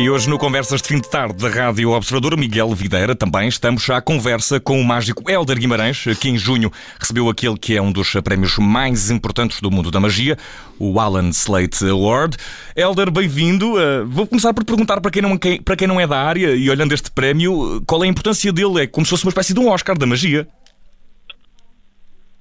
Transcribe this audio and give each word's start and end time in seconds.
E 0.00 0.08
hoje 0.08 0.30
no 0.30 0.38
Conversas 0.38 0.80
de 0.80 0.88
Fim 0.88 0.98
de 0.98 1.10
Tarde 1.10 1.34
da 1.34 1.50
Rádio 1.50 1.90
Observador, 1.90 2.34
Miguel 2.34 2.74
Videira, 2.74 3.14
também 3.14 3.46
estamos 3.46 3.90
à 3.90 4.00
conversa 4.00 4.58
com 4.58 4.80
o 4.80 4.82
mágico 4.82 5.30
Helder 5.30 5.58
Guimarães, 5.58 6.02
que 6.18 6.30
em 6.30 6.38
junho 6.38 6.72
recebeu 6.98 7.28
aquele 7.28 7.58
que 7.58 7.76
é 7.76 7.82
um 7.82 7.92
dos 7.92 8.10
prémios 8.24 8.56
mais 8.56 9.10
importantes 9.10 9.60
do 9.60 9.70
mundo 9.70 9.90
da 9.90 10.00
magia, 10.00 10.38
o 10.78 10.98
Alan 10.98 11.28
Slate 11.28 11.84
Award. 11.84 12.38
Helder, 12.74 13.10
bem-vindo. 13.10 13.74
Uh, 13.74 14.06
vou 14.06 14.26
começar 14.26 14.54
por 14.54 14.64
perguntar 14.64 15.02
para 15.02 15.10
quem, 15.10 15.20
não, 15.20 15.36
para 15.36 15.76
quem 15.76 15.86
não 15.86 16.00
é 16.00 16.06
da 16.06 16.18
área 16.18 16.56
e 16.56 16.70
olhando 16.70 16.94
este 16.94 17.10
prémio, 17.10 17.82
qual 17.86 18.02
é 18.02 18.06
a 18.06 18.10
importância 18.10 18.50
dele? 18.50 18.84
É 18.84 18.86
como 18.86 19.04
se 19.04 19.10
fosse 19.10 19.24
uma 19.24 19.30
espécie 19.30 19.52
de 19.52 19.60
um 19.60 19.68
Oscar 19.68 19.98
da 19.98 20.06
magia. 20.06 20.48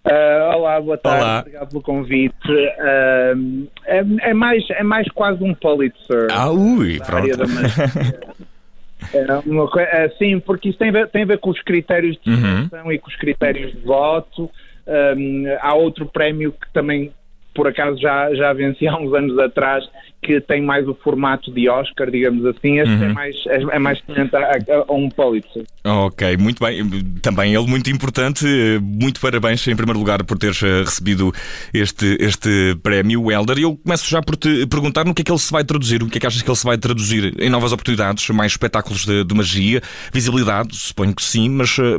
Uh, 0.09 0.55
olá, 0.55 0.81
boa 0.81 0.97
tarde, 0.97 1.23
olá. 1.23 1.39
obrigado 1.41 1.69
pelo 1.69 1.81
convite. 1.83 2.51
Uh, 2.51 3.67
é, 3.85 4.03
é, 4.21 4.33
mais, 4.33 4.67
é 4.71 4.81
mais 4.81 5.07
quase 5.09 5.43
um 5.43 5.53
Pulitzer. 5.53 6.27
Ah, 6.31 6.49
ui, 6.49 6.99
pronto. 6.99 7.27
é 9.13 10.05
uh, 10.05 10.17
sim, 10.17 10.39
porque 10.39 10.69
isso 10.69 10.79
tem 10.79 10.89
a 10.89 10.91
ver, 10.91 11.09
tem 11.09 11.21
a 11.21 11.27
ver 11.27 11.37
com 11.37 11.51
os 11.51 11.61
critérios 11.61 12.17
de 12.25 12.35
seleção 12.35 12.85
uhum. 12.85 12.91
e 12.91 12.97
com 12.97 13.07
os 13.07 13.15
critérios 13.17 13.71
de 13.71 13.81
voto. 13.81 14.49
Um, 14.87 15.43
há 15.61 15.75
outro 15.75 16.07
prémio 16.07 16.51
que 16.53 16.73
também 16.73 17.11
por 17.59 17.67
acaso 17.67 17.99
já, 17.99 18.33
já 18.35 18.53
venci 18.53 18.87
há 18.87 18.97
uns 18.97 19.13
anos 19.13 19.37
atrás, 19.37 19.83
que 20.23 20.39
tem 20.39 20.61
mais 20.61 20.87
o 20.87 20.93
formato 20.93 21.53
de 21.53 21.67
Oscar, 21.67 22.09
digamos 22.09 22.45
assim. 22.45 22.79
Este 22.79 22.93
é 22.93 22.95
uhum. 22.95 23.03
é 23.03 23.13
mais, 23.13 23.35
é, 23.47 23.75
é 23.75 23.79
mais 23.79 23.99
semelhante 23.99 24.33
a, 24.33 24.85
a, 24.87 24.93
um 24.93 25.09
Pulitzer. 25.09 25.65
Ok, 25.83 26.37
muito 26.37 26.63
bem. 26.63 26.89
Também 27.21 27.53
ele 27.53 27.67
muito 27.67 27.89
importante. 27.89 28.45
Muito 28.81 29.19
parabéns, 29.19 29.67
em 29.67 29.75
primeiro 29.75 29.99
lugar, 29.99 30.23
por 30.23 30.37
teres 30.37 30.63
eh, 30.63 30.83
recebido 30.83 31.33
este, 31.73 32.15
este 32.21 32.77
prémio, 32.81 33.29
Elder. 33.29 33.57
E 33.57 33.63
eu 33.63 33.75
começo 33.75 34.09
já 34.09 34.21
por 34.21 34.37
te 34.37 34.65
perguntar 34.67 35.03
no 35.03 35.13
que 35.13 35.21
é 35.21 35.25
que 35.25 35.31
ele 35.31 35.37
se 35.37 35.51
vai 35.51 35.65
traduzir. 35.65 36.01
O 36.01 36.07
que 36.07 36.17
é 36.17 36.21
que 36.21 36.27
achas 36.27 36.41
que 36.41 36.49
ele 36.49 36.57
se 36.57 36.65
vai 36.65 36.77
traduzir 36.77 37.33
em 37.41 37.49
novas 37.49 37.73
oportunidades, 37.73 38.29
mais 38.29 38.53
espetáculos 38.53 39.05
de, 39.05 39.25
de 39.25 39.35
magia, 39.35 39.81
visibilidade? 40.13 40.77
Suponho 40.77 41.13
que 41.13 41.21
sim, 41.21 41.49
mas 41.49 41.77
eh, 41.77 41.97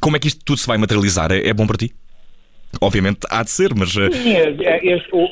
como 0.00 0.16
é 0.16 0.18
que 0.18 0.28
isto 0.28 0.42
tudo 0.42 0.58
se 0.58 0.66
vai 0.66 0.78
materializar? 0.78 1.30
É, 1.30 1.48
é 1.48 1.52
bom 1.52 1.66
para 1.66 1.76
ti? 1.76 1.92
Obviamente 2.80 3.20
há 3.30 3.42
de 3.42 3.50
ser, 3.50 3.74
mas. 3.76 3.96
Eh, 3.96 4.10
sim, 4.10 4.34
é, 4.34 4.92
é, 4.92 5.06
o, 5.12 5.28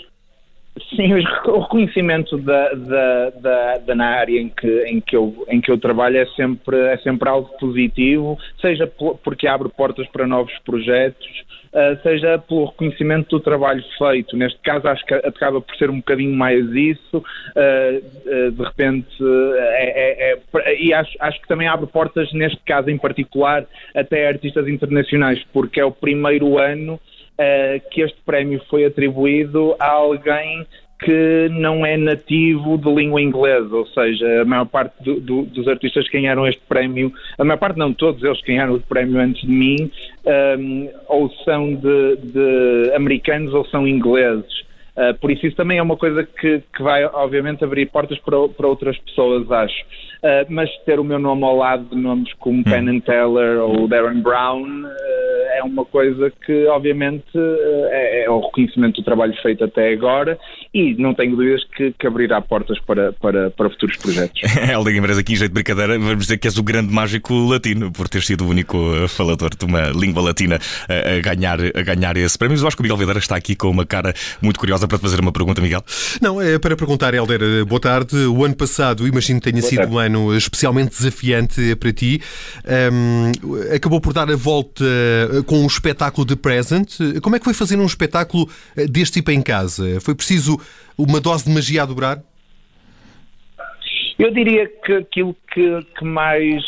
sim 0.94 1.12
o 1.12 1.60
reconhecimento 1.60 2.36
da, 2.38 2.72
da, 2.74 3.30
da, 3.30 3.78
da, 3.78 3.94
na 3.94 4.06
área 4.06 4.40
em 4.40 4.48
que, 4.48 4.84
em, 4.84 5.00
que 5.00 5.16
eu, 5.16 5.44
em 5.48 5.60
que 5.60 5.70
eu 5.70 5.78
trabalho 5.78 6.18
é 6.18 6.26
sempre, 6.36 6.76
é 6.76 6.96
sempre 6.98 7.28
algo 7.28 7.48
positivo, 7.58 8.38
seja 8.60 8.86
porque 9.24 9.46
abre 9.46 9.68
portas 9.68 10.06
para 10.08 10.26
novos 10.26 10.56
projetos, 10.64 11.50
Uh, 11.70 11.94
seja 12.02 12.36
pelo 12.36 12.64
reconhecimento 12.64 13.28
do 13.28 13.38
trabalho 13.38 13.80
feito. 13.96 14.36
Neste 14.36 14.58
caso, 14.58 14.88
acho 14.88 15.06
que 15.06 15.14
acaba 15.14 15.60
por 15.60 15.76
ser 15.76 15.88
um 15.88 15.98
bocadinho 15.98 16.36
mais 16.36 16.68
isso. 16.72 17.18
Uh, 17.18 18.50
de 18.50 18.60
repente, 18.64 19.06
é, 19.56 20.32
é, 20.32 20.32
é, 20.32 20.82
e 20.82 20.92
acho, 20.92 21.16
acho 21.20 21.40
que 21.40 21.46
também 21.46 21.68
abre 21.68 21.86
portas, 21.86 22.32
neste 22.32 22.58
caso 22.66 22.90
em 22.90 22.98
particular, 22.98 23.64
até 23.94 24.26
artistas 24.26 24.66
internacionais, 24.66 25.40
porque 25.52 25.78
é 25.78 25.84
o 25.84 25.92
primeiro 25.92 26.58
ano 26.58 26.98
uh, 27.40 27.90
que 27.90 28.02
este 28.02 28.20
prémio 28.24 28.60
foi 28.68 28.84
atribuído 28.84 29.74
a 29.78 29.88
alguém 29.88 30.66
que 31.02 31.48
não 31.50 31.84
é 31.84 31.96
nativo 31.96 32.76
de 32.76 32.92
língua 32.92 33.22
inglesa, 33.22 33.74
ou 33.74 33.86
seja, 33.86 34.42
a 34.42 34.44
maior 34.44 34.66
parte 34.66 35.02
do, 35.02 35.18
do, 35.18 35.42
dos 35.44 35.66
artistas 35.66 36.06
que 36.08 36.20
ganharam 36.20 36.46
este 36.46 36.60
prémio, 36.68 37.10
a 37.38 37.44
maior 37.44 37.56
parte 37.56 37.78
não, 37.78 37.92
todos 37.92 38.22
eles 38.22 38.38
que 38.42 38.52
ganharam 38.52 38.74
o 38.74 38.80
prémio 38.80 39.18
antes 39.18 39.40
de 39.40 39.50
mim, 39.50 39.90
um, 40.26 40.30
ehm, 40.30 40.88
ou 41.08 41.30
são 41.44 41.74
de, 41.74 42.16
de 42.16 42.92
americanos 42.94 43.54
ou 43.54 43.64
são 43.64 43.88
ingleses. 43.88 44.60
Uh, 44.90 45.14
por 45.18 45.30
isso, 45.30 45.46
isso 45.46 45.56
também 45.56 45.78
é 45.78 45.82
uma 45.82 45.96
coisa 45.96 46.22
que, 46.24 46.62
que 46.76 46.82
vai, 46.82 47.02
obviamente, 47.06 47.64
abrir 47.64 47.86
portas 47.86 48.18
para, 48.18 48.36
para 48.48 48.66
outras 48.66 48.98
pessoas, 48.98 49.50
acho. 49.50 49.82
Uh, 50.22 50.44
mas 50.50 50.68
ter 50.84 51.00
o 51.00 51.04
meu 51.04 51.18
nome 51.18 51.42
ao 51.44 51.56
lado 51.56 51.84
de 51.84 51.96
nomes 51.96 52.30
como 52.34 52.58
hum. 52.58 52.64
Penn 52.64 52.88
and 52.90 53.00
Teller 53.00 53.62
ou 53.62 53.88
Darren 53.88 54.20
Brown 54.20 54.84
uh, 54.84 55.29
é 55.56 55.62
uma 55.62 55.84
coisa 55.84 56.32
que, 56.44 56.66
obviamente, 56.66 57.26
é, 57.34 58.24
é, 58.24 58.30
o 58.30 58.40
reconhecimento 58.40 59.00
do 59.00 59.04
trabalho 59.04 59.34
feito 59.42 59.64
até 59.64 59.92
agora 59.92 60.38
e 60.72 60.94
não 60.94 61.14
tenho 61.14 61.36
dúvidas 61.36 61.64
que, 61.76 61.92
que 61.98 62.06
abrirá 62.06 62.40
portas 62.40 62.78
para, 62.80 63.12
para, 63.14 63.50
para 63.50 63.70
futuros 63.70 63.96
projetos. 63.96 64.40
Helder 64.56 64.94
Guimarães, 64.94 65.18
aqui 65.18 65.32
em 65.32 65.36
jeito 65.36 65.50
de 65.50 65.54
brincadeira, 65.54 65.98
vamos 65.98 66.18
dizer 66.18 66.38
que 66.38 66.46
és 66.46 66.56
o 66.58 66.62
grande 66.62 66.92
mágico 66.92 67.34
latino, 67.48 67.90
por 67.90 68.08
ter 68.08 68.22
sido 68.22 68.44
o 68.44 68.48
único 68.48 69.08
falador 69.08 69.50
de 69.56 69.64
uma 69.64 69.90
língua 69.90 70.22
latina 70.22 70.58
a, 70.88 71.16
a 71.16 71.20
ganhar, 71.20 71.58
a 71.60 71.82
ganhar 71.82 72.16
esse 72.16 72.38
prémio. 72.38 72.54
Mas 72.54 72.62
eu 72.62 72.68
acho 72.68 72.76
que 72.76 72.82
o 72.82 72.84
Miguel 72.84 72.96
Videira 72.96 73.18
está 73.18 73.36
aqui 73.36 73.56
com 73.56 73.68
uma 73.68 73.86
cara 73.86 74.14
muito 74.40 74.58
curiosa 74.58 74.86
para 74.86 74.98
te 74.98 75.02
fazer 75.02 75.20
uma 75.20 75.32
pergunta, 75.32 75.60
Miguel. 75.60 75.82
Não, 76.20 76.40
é 76.40 76.58
para 76.58 76.76
perguntar, 76.76 77.14
Helder, 77.14 77.64
boa 77.64 77.80
tarde. 77.80 78.16
O 78.26 78.44
ano 78.44 78.54
passado, 78.54 79.06
imagino 79.06 79.40
que 79.40 79.50
tenha 79.50 79.60
boa 79.60 79.68
sido 79.70 79.78
tarde. 79.78 79.94
um 79.94 79.98
ano 79.98 80.36
especialmente 80.36 80.90
desafiante 80.90 81.74
para 81.76 81.92
ti. 81.92 82.20
Um, 82.92 83.32
acabou 83.74 84.00
por 84.00 84.12
dar 84.12 84.30
a 84.30 84.36
volta 84.36 84.84
com 85.44 85.60
um 85.60 85.66
espetáculo 85.66 86.26
de 86.26 86.36
present. 86.36 86.96
Como 87.22 87.36
é 87.36 87.38
que 87.38 87.44
foi 87.44 87.54
fazer 87.54 87.76
um 87.76 87.86
espetáculo 87.86 88.48
deste 88.88 89.14
tipo 89.14 89.30
em 89.30 89.42
casa? 89.42 90.00
Foi 90.00 90.14
preciso 90.14 90.60
uma 90.96 91.20
dose 91.20 91.44
de 91.44 91.50
magia 91.50 91.82
a 91.82 91.86
dobrar? 91.86 92.22
Eu 94.18 94.30
diria 94.32 94.68
que 94.84 94.92
aquilo 94.92 95.34
que, 95.52 95.86
que 95.98 96.04
mais. 96.04 96.62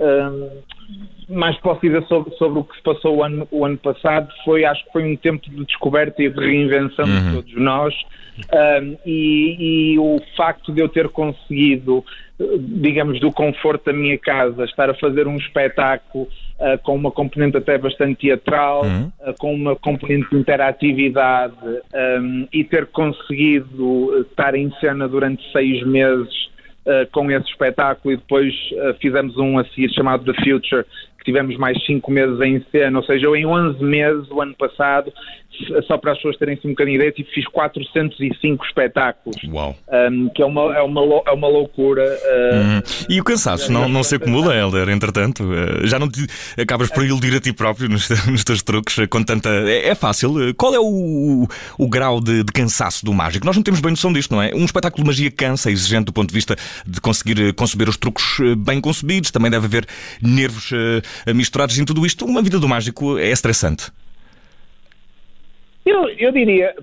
Um 0.00 0.68
mais 1.28 1.56
posso 1.58 1.80
dizer 1.82 2.02
sobre, 2.04 2.34
sobre 2.36 2.58
o 2.58 2.64
que 2.64 2.74
se 2.74 2.82
passou 2.82 3.16
o 3.16 3.22
ano, 3.22 3.46
o 3.50 3.64
ano 3.64 3.76
passado 3.76 4.28
foi, 4.44 4.64
acho 4.64 4.84
que 4.86 4.92
foi 4.92 5.04
um 5.04 5.16
tempo 5.16 5.48
de 5.50 5.64
descoberta 5.64 6.22
e 6.22 6.30
de 6.30 6.40
reinvenção 6.40 7.04
uhum. 7.04 7.28
de 7.28 7.34
todos 7.34 7.54
nós 7.56 7.94
um, 8.82 8.96
e, 9.04 9.92
e, 9.92 9.98
o 9.98 10.20
facto 10.36 10.72
de 10.72 10.80
eu 10.80 10.88
ter 10.88 11.08
conseguido, 11.08 12.04
digamos, 12.58 13.20
do 13.20 13.32
conforto 13.32 13.86
da 13.86 13.92
minha 13.92 14.16
casa, 14.16 14.64
estar 14.64 14.88
a 14.88 14.94
fazer 14.94 15.26
um 15.26 15.36
espetáculo 15.36 16.24
uh, 16.58 16.78
com 16.82 16.94
uma 16.94 17.10
componente 17.10 17.56
até 17.56 17.76
bastante 17.76 18.20
teatral, 18.20 18.84
uhum. 18.84 19.10
uh, 19.20 19.34
com 19.38 19.52
uma 19.52 19.74
componente 19.74 20.30
de 20.30 20.36
interatividade 20.36 21.56
um, 22.20 22.46
e 22.52 22.64
ter 22.64 22.86
conseguido 22.86 24.20
estar 24.20 24.54
em 24.54 24.70
cena 24.80 25.08
durante 25.08 25.42
seis 25.52 25.84
meses 25.84 26.48
com 27.12 27.30
esse 27.30 27.48
espetáculo 27.50 28.14
e 28.14 28.16
depois 28.16 28.54
uh, 28.72 28.94
fizemos 29.00 29.36
um 29.36 29.58
a 29.58 29.64
seguir 29.64 29.92
chamado 29.92 30.24
The 30.24 30.42
Future, 30.42 30.86
tivemos 31.24 31.56
mais 31.56 31.82
5 31.84 32.10
meses 32.10 32.40
em 32.40 32.64
cena, 32.70 32.98
ou 32.98 33.04
seja, 33.04 33.26
eu 33.26 33.36
em 33.36 33.46
11 33.46 33.82
meses, 33.82 34.30
o 34.30 34.40
ano 34.40 34.54
passado, 34.54 35.12
só 35.86 35.98
para 35.98 36.12
as 36.12 36.18
pessoas 36.18 36.36
terem 36.36 36.58
um 36.64 36.70
bocadinho 36.70 36.96
ideia, 36.96 37.12
fiz 37.34 37.46
405 37.48 38.64
espetáculos. 38.64 39.36
Uau. 39.48 39.76
Um, 39.88 40.28
que 40.28 40.42
é 40.42 40.46
uma, 40.46 40.76
é 40.76 40.82
uma, 40.82 41.00
é 41.26 41.30
uma 41.32 41.48
loucura. 41.48 42.04
Uh, 42.04 43.06
E 43.08 43.20
o 43.20 43.24
cansaço 43.24 43.72
não, 43.72 43.88
não 43.88 44.02
se 44.02 44.14
acumula, 44.14 44.54
Helder, 44.54 44.88
entretanto? 44.88 45.42
Uh, 45.44 45.86
já 45.86 45.98
não 45.98 46.08
te, 46.08 46.26
acabas 46.60 46.90
por 46.90 47.04
iludir 47.04 47.34
a 47.34 47.40
ti 47.40 47.52
próprio 47.52 47.88
nos, 47.88 48.08
nos 48.26 48.44
teus 48.44 48.62
truques 48.62 49.06
com 49.08 49.22
tanta. 49.22 49.48
É, 49.48 49.88
é 49.88 49.94
fácil. 49.94 50.54
Qual 50.56 50.74
é 50.74 50.78
o, 50.78 50.84
o, 50.84 51.48
o 51.78 51.88
grau 51.88 52.20
de, 52.20 52.44
de, 52.44 52.52
cansaço 52.52 53.04
do 53.04 53.12
mágico? 53.12 53.44
Nós 53.44 53.56
não 53.56 53.62
temos 53.62 53.80
bem 53.80 53.90
noção 53.90 54.12
disto, 54.12 54.32
não 54.32 54.42
é? 54.42 54.54
Um 54.54 54.64
espetáculo 54.64 55.02
de 55.02 55.08
magia 55.08 55.30
cansa, 55.30 55.70
exigente 55.70 56.06
do 56.06 56.12
ponto 56.12 56.28
de 56.28 56.34
vista 56.34 56.54
de 56.86 57.00
conseguir 57.00 57.52
conceber 57.54 57.88
os 57.88 57.96
truques 57.96 58.38
bem 58.58 58.80
concebidos, 58.80 59.30
também 59.30 59.50
deve 59.50 59.66
haver 59.66 59.86
nervos 60.22 60.70
misturados 61.34 61.78
em 61.78 61.84
tudo 61.84 62.04
isto. 62.04 62.24
Uma 62.24 62.42
vida 62.42 62.58
do 62.58 62.68
mágico 62.68 63.18
é 63.18 63.30
estressante. 63.30 63.90
Eu, 65.84 66.08
eu 66.10 66.32
diria, 66.32 66.74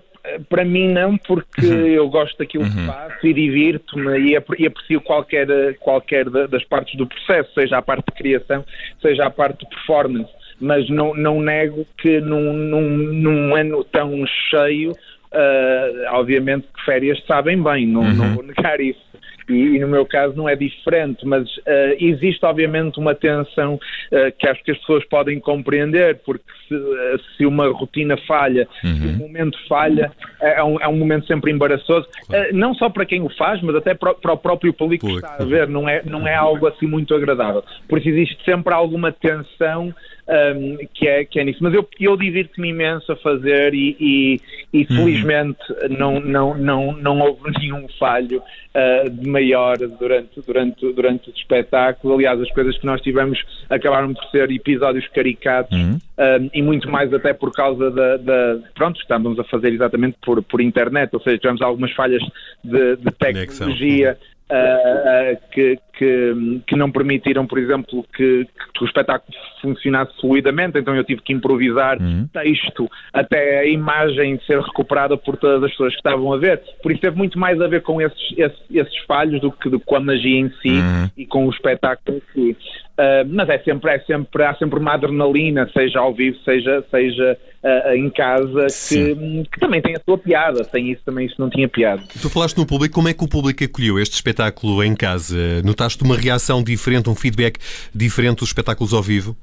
para 0.49 0.65
mim 0.65 0.91
não, 0.91 1.17
porque 1.17 1.65
uhum. 1.65 1.87
eu 1.87 2.09
gosto 2.09 2.37
daquilo 2.37 2.63
uhum. 2.63 2.71
que 2.71 2.85
faço 2.85 3.27
e 3.27 3.33
divirto-me 3.33 4.19
e, 4.19 4.35
aprecio 4.35 5.01
qualquer, 5.01 5.47
qualquer 5.79 6.29
das 6.29 6.63
partes 6.63 6.95
do 6.95 7.05
processo, 7.05 7.53
seja 7.53 7.77
a 7.77 7.81
parte 7.81 8.05
de 8.07 8.17
criação, 8.17 8.65
seja 9.01 9.25
a 9.25 9.29
parte 9.29 9.59
de 9.59 9.69
performance. 9.69 10.31
Mas 10.59 10.89
não, 10.89 11.13
não 11.13 11.41
nego 11.41 11.85
que 11.97 12.21
num, 12.21 12.53
num, 12.53 12.89
num 12.89 13.55
ano 13.55 13.83
tão 13.83 14.25
cheio, 14.49 14.91
uh, 14.91 16.13
obviamente 16.13 16.65
que 16.73 16.85
férias 16.85 17.21
sabem 17.27 17.61
bem, 17.61 17.85
não, 17.85 18.01
uhum. 18.01 18.13
não 18.13 18.35
vou 18.35 18.43
negar 18.43 18.79
isso 18.79 19.14
e, 19.49 19.75
e, 19.75 19.79
no 19.79 19.87
meu 19.87 20.05
caso 20.05 20.35
não 20.35 20.49
é 20.49 20.55
diferente, 20.55 21.25
mas 21.25 21.47
uh, 21.57 21.95
existe 21.99 22.45
obviamente 22.45 22.99
uma 22.99 23.13
tensão 23.13 23.75
uh, 23.75 24.31
que 24.37 24.47
acho 24.47 24.63
que 24.63 24.71
as 24.71 24.77
pessoas 24.79 25.05
podem 25.05 25.39
compreender, 25.39 26.19
porque 26.25 26.43
se, 26.67 26.75
uh, 26.75 27.19
se 27.37 27.45
uma 27.45 27.67
rotina 27.69 28.17
falha, 28.27 28.67
uhum. 28.83 28.95
se 28.95 29.07
um 29.07 29.17
momento 29.17 29.57
falha, 29.67 30.11
é, 30.41 30.59
é 30.59 30.63
um, 30.63 30.79
é 30.81 30.87
um 30.87 30.97
momento 30.97 31.27
sempre 31.27 31.51
embaraçoso, 31.51 32.07
claro. 32.27 32.49
não 32.53 32.73
só 32.73 32.89
para 32.89 33.05
quem 33.05 33.21
o 33.21 33.29
faz, 33.29 33.61
mas 33.61 33.75
até 33.75 33.93
para, 33.93 34.13
para 34.13 34.33
o 34.33 34.37
próprio 34.37 34.73
público 34.73 35.05
que 35.07 35.15
está 35.15 35.35
a 35.39 35.45
ver, 35.45 35.67
não 35.67 35.87
é, 35.87 36.01
não 36.05 36.27
é 36.27 36.35
algo 36.35 36.67
assim 36.67 36.87
muito 36.87 37.13
agradável. 37.13 37.63
Por 37.87 37.99
isso 37.99 38.09
existe 38.09 38.43
sempre 38.43 38.73
alguma 38.73 39.11
tensão 39.11 39.93
um, 40.27 40.77
que, 40.93 41.07
é, 41.07 41.23
que 41.25 41.39
é 41.39 41.43
nisso. 41.43 41.59
Mas 41.61 41.73
eu, 41.73 41.87
eu 41.99 42.17
divirto-me 42.17 42.69
imenso 42.69 43.11
a 43.11 43.15
fazer 43.15 43.73
e, 43.73 43.95
e, 43.99 44.41
e 44.73 44.79
uhum. 44.79 44.97
felizmente 44.97 45.59
não, 45.89 46.19
não, 46.19 46.57
não, 46.57 46.91
não 46.93 47.19
houve 47.19 47.51
nenhum 47.59 47.87
falho 47.99 48.39
uh, 48.39 49.09
de 49.09 49.29
maior 49.29 49.77
durante, 49.77 50.41
durante, 50.41 50.93
durante 50.93 51.29
o 51.29 51.33
espetáculo. 51.33 52.15
Aliás, 52.15 52.41
as 52.41 52.51
coisas 52.51 52.77
que 52.77 52.85
nós 52.85 53.01
tivemos 53.01 53.39
acabaram 53.69 54.13
por 54.13 54.23
ser 54.25 54.51
episódios 54.51 55.07
caricatos 55.09 55.77
uhum. 55.77 55.97
um, 56.19 56.49
e 56.53 56.61
muito 56.61 56.89
mais 56.89 57.13
até 57.13 57.33
por 57.33 57.51
causa 57.51 57.91
da, 57.91 58.17
da. 58.17 58.59
Pronto, 58.73 58.99
estávamos 58.99 59.39
a 59.39 59.43
fazer 59.43 59.73
exatamente 59.73 60.17
por, 60.23 60.41
por 60.43 60.59
internet, 60.59 61.13
ou 61.13 61.21
seja, 61.21 61.37
tivemos 61.37 61.61
algumas 61.61 61.91
falhas 61.91 62.21
de, 62.63 62.95
de 62.95 63.11
tecnologia 63.11 64.17
uh, 64.49 65.37
que, 65.51 65.77
que, 65.97 66.61
que, 66.67 66.75
não 66.75 66.91
permitiram, 66.91 67.45
por 67.45 67.57
exemplo, 67.57 68.05
que, 68.15 68.47
que, 68.73 68.83
o 68.83 68.85
espetáculo 68.85 69.31
funcionasse 69.61 70.11
fluidamente, 70.19 70.77
então 70.77 70.95
eu 70.95 71.03
tive 71.03 71.21
que 71.21 71.33
improvisar 71.33 72.01
uhum. 72.01 72.27
texto 72.31 72.89
até 73.13 73.59
a 73.59 73.65
imagem 73.65 74.39
ser 74.45 74.59
recuperada 74.59 75.17
por 75.17 75.37
todas 75.37 75.63
as 75.63 75.71
pessoas 75.71 75.93
que 75.93 75.99
estavam 75.99 76.33
a 76.33 76.37
ver. 76.37 76.61
Por 76.81 76.91
isso 76.91 77.01
teve 77.01 77.17
muito 77.17 77.39
mais 77.39 77.59
a 77.61 77.67
ver 77.67 77.81
com 77.81 78.01
esses, 78.01 78.37
esses, 78.37 78.59
esses 78.71 78.97
falhos 79.05 79.41
do 79.41 79.51
que 79.51 79.69
com 79.79 79.95
a 79.95 79.99
magia 79.99 80.39
em 80.39 80.49
si 80.61 80.69
uhum. 80.69 81.09
e 81.17 81.25
com 81.25 81.47
o 81.47 81.49
espetáculo 81.49 82.17
em 82.17 82.21
si. 82.33 82.57
Uh, 82.95 83.27
mas 83.27 83.49
é 83.49 83.57
sempre, 83.59 83.91
é 83.91 83.99
sempre, 83.99 84.43
há 84.43 84.55
sempre 84.55 84.79
uma 84.79 84.93
adrenalina, 84.93 85.69
seja 85.73 85.99
ao 85.99 86.13
vivo, 86.13 86.37
seja, 86.45 86.81
seja 86.89 87.37
uh, 87.61 87.93
em 87.93 88.09
casa, 88.09 88.67
que, 88.87 89.43
que, 89.51 89.59
também 89.59 89.81
tem 89.81 89.95
a 89.95 89.99
sua 89.99 90.17
piada. 90.17 90.63
Sem 90.63 90.93
isso 90.93 91.01
também 91.05 91.25
isso 91.25 91.35
não 91.37 91.49
tinha 91.49 91.67
piada. 91.67 92.01
Tu 92.21 92.29
falaste 92.29 92.57
no 92.57 92.65
público, 92.65 92.95
como 92.95 93.09
é 93.09 93.13
que 93.13 93.21
o 93.21 93.27
público 93.27 93.61
acolheu 93.65 93.99
este 93.99 94.13
espetáculo 94.13 94.81
em 94.81 94.95
casa? 94.95 95.61
Notaste 95.63 95.84
uma 96.03 96.17
reação 96.17 96.63
diferente, 96.63 97.09
um 97.09 97.15
feedback 97.15 97.59
diferente 97.93 98.39
dos 98.39 98.49
espetáculos 98.49 98.93
ao 98.93 99.03
vivo? 99.03 99.35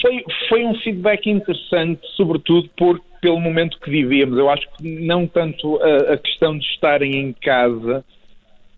Foi, 0.00 0.24
foi 0.48 0.64
um 0.64 0.74
feedback 0.80 1.30
interessante, 1.30 2.00
sobretudo 2.16 2.68
por, 2.76 3.00
pelo 3.20 3.40
momento 3.40 3.78
que 3.80 3.88
vivíamos. 3.88 4.36
Eu 4.36 4.50
acho 4.50 4.66
que 4.76 4.82
não 4.82 5.26
tanto 5.26 5.80
a, 5.80 6.14
a 6.14 6.16
questão 6.18 6.58
de 6.58 6.64
estarem 6.66 7.16
em 7.16 7.32
casa, 7.32 8.04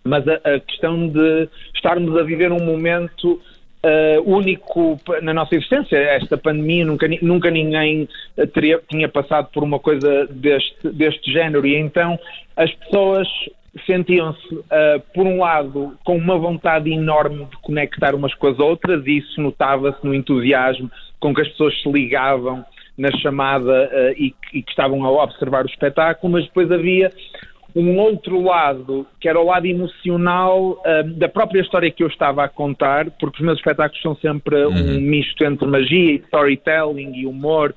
mas 0.05 0.29
a, 0.29 0.35
a, 0.35 0.61
questão 0.61 1.09
de 1.09 1.49
estarmos 1.75 2.15
a 2.17 2.23
viver 2.23 2.53
um 2.53 2.63
momento 2.63 3.41
uh, 3.85 4.21
único 4.25 5.01
na 5.23 5.33
nossa 5.33 5.55
existência. 5.55 5.97
Esta 5.97 6.37
pandemia, 6.37 6.85
nunca, 6.85 7.09
nunca 7.23 7.51
ninguém 7.51 8.07
teria, 8.53 8.81
tinha 8.89 9.09
passado 9.09 9.49
por 9.53 9.63
uma 9.63 9.79
coisa 9.79 10.27
deste, 10.27 10.91
deste 10.91 11.33
género, 11.33 11.67
e 11.67 11.77
então 11.77 12.19
as 12.55 12.71
pessoas 12.75 13.27
sentiam-se, 13.87 14.55
uh, 14.55 15.01
por 15.13 15.27
um 15.27 15.41
lado, 15.41 15.97
com 16.05 16.17
uma 16.17 16.39
vontade 16.39 16.91
enorme 16.93 17.45
de 17.47 17.57
conectar 17.59 18.15
umas 18.15 18.35
com 18.35 18.47
as 18.47 18.59
outras, 18.59 19.07
e 19.07 19.19
isso 19.19 19.41
notava-se 19.41 19.99
no 20.05 20.15
entusiasmo 20.15 20.91
com 21.19 21.35
que 21.35 21.41
as 21.41 21.49
pessoas 21.49 21.81
se 21.83 21.91
ligavam 21.91 22.65
na 22.97 23.11
chamada 23.19 23.91
uh, 23.93 24.15
e, 24.17 24.35
e, 24.53 24.63
que 24.63 24.71
estavam 24.71 25.05
a 25.05 25.11
observar 25.11 25.65
o 25.65 25.69
espetáculo, 25.69 26.33
mas 26.33 26.45
depois 26.45 26.71
havia 26.71 27.11
um 27.75 27.99
outro 27.99 28.41
lado, 28.41 29.05
que 29.21 29.29
era 29.29 29.41
o 29.41 29.47
lado 29.47 29.67
emocional 29.67 30.81
uh, 30.81 31.03
da 31.17 31.29
própria 31.29 31.61
história 31.61 31.91
que 31.91 32.05
eu 32.05 32.09
estava 32.09 32.45
a 32.45 32.49
contar, 32.49 33.11
porque 33.19 33.39
os 33.39 33.45
meus 33.45 33.59
espetáculos 33.59 34.01
são 34.01 34.15
sempre 34.17 34.65
uhum. 34.65 34.97
um 34.97 35.01
misto 35.01 35.45
entre 35.45 35.67
magia 35.67 36.13
e 36.13 36.17
storytelling 36.17 37.15
e 37.17 37.27
humor, 37.27 37.75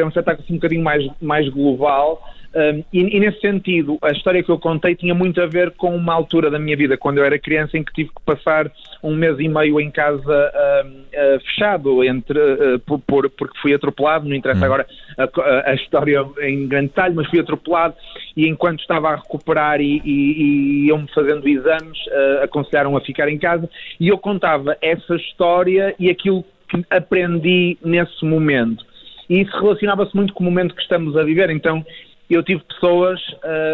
é 0.00 0.04
um 0.04 0.08
espetáculo 0.08 0.44
assim, 0.44 0.54
um 0.54 0.56
bocadinho 0.56 0.82
mais, 0.82 1.06
mais 1.20 1.48
global. 1.48 2.22
Um, 2.54 2.84
e, 2.92 3.16
e, 3.16 3.20
nesse 3.20 3.40
sentido, 3.40 3.98
a 4.02 4.10
história 4.10 4.42
que 4.42 4.50
eu 4.50 4.58
contei 4.58 4.94
tinha 4.94 5.14
muito 5.14 5.40
a 5.40 5.46
ver 5.46 5.70
com 5.70 5.96
uma 5.96 6.12
altura 6.12 6.50
da 6.50 6.58
minha 6.58 6.76
vida, 6.76 6.98
quando 6.98 7.18
eu 7.18 7.24
era 7.24 7.38
criança, 7.38 7.78
em 7.78 7.82
que 7.82 7.92
tive 7.92 8.10
que 8.10 8.22
passar 8.24 8.70
um 9.02 9.16
mês 9.16 9.38
e 9.38 9.48
meio 9.48 9.80
em 9.80 9.90
casa 9.90 10.22
uh, 10.22 10.88
uh, 10.88 11.40
fechado, 11.40 12.04
entre, 12.04 12.38
uh, 12.38 12.78
por, 12.80 12.98
por, 13.00 13.30
porque 13.30 13.58
fui 13.60 13.74
atropelado, 13.74 14.28
não 14.28 14.36
interessa 14.36 14.60
hum. 14.60 14.64
agora 14.64 14.86
a, 15.18 15.70
a, 15.70 15.74
história 15.74 16.24
em 16.40 16.68
grande 16.68 16.88
detalhe, 16.88 17.14
mas 17.14 17.26
fui 17.28 17.40
atropelado 17.40 17.94
e 18.36 18.46
enquanto 18.46 18.80
estava 18.80 19.08
a 19.08 19.16
recuperar 19.16 19.80
e, 19.80 20.00
e, 20.04 20.32
e 20.42 20.86
iam-me 20.86 21.08
fazendo 21.12 21.48
exames, 21.48 21.98
aconselharam 22.42 22.96
a 22.96 23.00
ficar 23.00 23.28
em 23.28 23.38
casa 23.38 23.68
e 23.98 24.08
eu 24.08 24.18
contava 24.18 24.76
essa 24.80 25.16
história 25.16 25.94
e 25.98 26.10
aquilo 26.10 26.44
que 26.68 26.84
aprendi 26.90 27.76
nesse 27.84 28.24
momento. 28.24 28.84
E 29.28 29.40
isso 29.40 29.56
relacionava-se 29.58 30.14
muito 30.14 30.32
com 30.32 30.42
o 30.42 30.46
momento 30.46 30.74
que 30.74 30.82
estamos 30.82 31.16
a 31.16 31.22
viver, 31.22 31.50
então 31.50 31.84
eu 32.30 32.42
tive 32.42 32.62
pessoas 32.64 33.20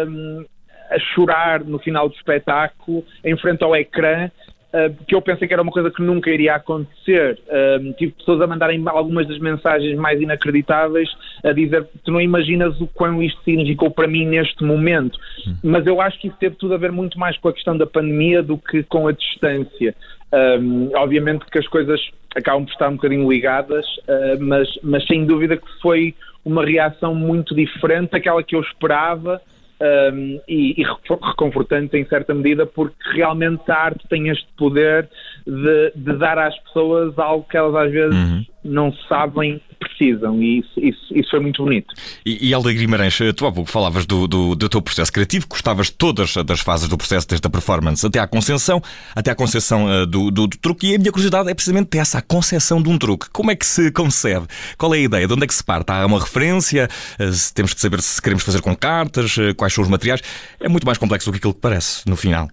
um, 0.07 0.45
a 0.89 0.99
chorar 1.13 1.63
no 1.63 1.79
final 1.79 2.09
do 2.09 2.15
espetáculo, 2.15 3.03
em 3.23 3.37
frente 3.37 3.63
ao 3.63 3.75
ecrã, 3.75 4.29
uh, 4.73 5.05
que 5.05 5.15
eu 5.15 5.21
pensei 5.21 5.47
que 5.47 5.53
era 5.53 5.61
uma 5.61 5.71
coisa 5.71 5.91
que 5.91 6.01
nunca 6.01 6.29
iria 6.29 6.55
acontecer. 6.55 7.39
Um, 7.81 7.93
tive 7.93 8.13
pessoas 8.13 8.41
a 8.41 8.47
mandarem 8.47 8.83
algumas 8.87 9.27
das 9.27 9.39
mensagens 9.39 9.97
mais 9.97 10.19
inacreditáveis, 10.21 11.09
a 11.43 11.51
dizer 11.51 11.87
tu 12.03 12.11
não 12.11 12.21
imaginas 12.21 12.79
o 12.81 12.87
quão 12.87 13.21
isto 13.21 13.41
significou 13.43 13.91
para 13.91 14.07
mim 14.07 14.25
neste 14.25 14.63
momento. 14.63 15.17
Hum. 15.47 15.55
Mas 15.63 15.85
eu 15.85 16.01
acho 16.01 16.19
que 16.19 16.27
isso 16.27 16.37
teve 16.39 16.55
tudo 16.55 16.73
a 16.73 16.77
ver 16.77 16.91
muito 16.91 17.19
mais 17.19 17.37
com 17.37 17.49
a 17.49 17.53
questão 17.53 17.77
da 17.77 17.85
pandemia 17.85 18.41
do 18.41 18.57
que 18.57 18.83
com 18.83 19.07
a 19.07 19.11
distância. 19.11 19.95
Um, 20.31 20.91
obviamente 20.95 21.45
que 21.45 21.57
as 21.57 21.67
coisas 21.67 21.99
acabam 22.35 22.63
por 22.63 22.71
estar 22.71 22.89
um 22.89 22.95
bocadinho 22.95 23.29
ligadas, 23.29 23.85
uh, 24.07 24.37
mas, 24.39 24.67
mas 24.83 25.05
sem 25.07 25.25
dúvida 25.25 25.57
que 25.57 25.81
foi 25.81 26.13
uma 26.49 26.65
reação 26.65 27.13
muito 27.13 27.55
diferente 27.55 28.11
daquela 28.11 28.43
que 28.43 28.55
eu 28.55 28.61
esperava 28.61 29.41
um, 29.81 30.41
e, 30.47 30.81
e, 30.81 30.83
reconfortante 30.83 31.95
em 31.97 32.05
certa 32.05 32.33
medida, 32.33 32.65
porque 32.65 32.95
realmente 33.13 33.69
a 33.71 33.75
arte 33.75 34.07
tem 34.09 34.29
este 34.29 34.47
poder 34.57 35.09
de, 35.45 35.91
de 35.95 36.17
dar 36.17 36.37
às 36.37 36.57
pessoas 36.59 37.17
algo 37.17 37.45
que 37.49 37.55
elas 37.55 37.75
às 37.75 37.91
vezes 37.91 38.15
uhum. 38.15 38.45
não 38.63 38.93
sabem 39.07 39.61
precisam 39.99 40.41
e 40.41 40.59
isso, 40.59 40.79
isso, 40.79 41.17
isso 41.17 41.29
foi 41.29 41.39
muito 41.39 41.63
bonito. 41.63 41.93
E, 42.25 42.49
e 42.49 42.53
Alda 42.53 42.71
Guimarães, 42.71 43.17
tu 43.35 43.45
há 43.45 43.51
pouco 43.51 43.69
falavas 43.69 44.05
do, 44.05 44.27
do, 44.27 44.55
do, 44.55 44.69
teu 44.69 44.81
processo 44.81 45.11
criativo, 45.11 45.45
gostavas 45.47 45.87
de 45.87 45.93
todas 45.93 46.33
das 46.45 46.61
fases 46.61 46.87
do 46.87 46.97
processo, 46.97 47.27
desde 47.27 47.45
a 47.45 47.49
performance 47.49 48.05
até 48.05 48.19
à 48.19 48.27
concepção, 48.27 48.81
até 49.13 49.31
à 49.31 49.35
concepção 49.35 49.85
uh, 49.85 50.05
do, 50.07 50.31
do, 50.31 50.47
do, 50.47 50.57
truque, 50.57 50.87
e 50.87 50.95
a 50.95 50.97
minha 50.97 51.11
curiosidade 51.11 51.49
é 51.49 51.53
precisamente 51.53 51.97
essa, 51.97 52.19
a 52.19 52.21
concepção 52.21 52.81
de 52.81 52.89
um 52.89 52.97
truque. 52.97 53.29
Como 53.31 53.51
é 53.51 53.55
que 53.55 53.65
se 53.65 53.91
concebe? 53.91 54.47
Qual 54.77 54.93
é 54.95 54.97
a 54.97 55.01
ideia? 55.01 55.27
De 55.27 55.33
onde 55.33 55.43
é 55.43 55.47
que 55.47 55.53
se 55.53 55.63
parte? 55.63 55.91
Há 55.91 56.05
uma 56.05 56.19
referência? 56.19 56.87
Uh, 57.19 57.53
temos 57.53 57.75
de 57.75 57.81
saber 57.81 58.01
se 58.01 58.21
queremos 58.21 58.43
fazer 58.43 58.61
com 58.61 58.75
cartas? 58.75 59.37
Uh, 59.37 59.53
quais 59.55 59.73
são 59.73 59.83
os 59.83 59.89
materiais? 59.89 60.21
É 60.59 60.69
muito 60.69 60.85
mais 60.85 60.97
complexo 60.97 61.29
do 61.29 61.33
que 61.33 61.37
aquilo 61.39 61.53
que 61.53 61.61
parece, 61.61 62.07
no 62.07 62.15
final. 62.15 62.47